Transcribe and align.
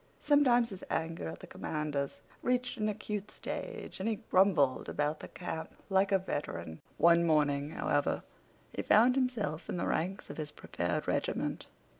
Sometimes 0.19 0.71
his 0.71 0.83
anger 0.89 1.29
at 1.29 1.41
the 1.41 1.45
commanders 1.45 2.21
reached 2.41 2.79
an 2.79 2.89
acute 2.89 3.29
stage, 3.29 3.99
and 3.99 4.09
he 4.09 4.23
grumbled 4.31 4.89
about 4.89 5.19
the 5.19 5.27
camp 5.27 5.75
like 5.91 6.11
a 6.11 6.17
veteran. 6.17 6.81
One 6.97 7.23
morning, 7.23 7.69
however, 7.69 8.23
he 8.73 8.81
found 8.81 9.13
himself 9.15 9.69
in 9.69 9.77
the 9.77 9.85
ranks 9.85 10.27
of 10.31 10.37
his 10.37 10.49
prepared 10.49 11.07
regiment. 11.07 11.67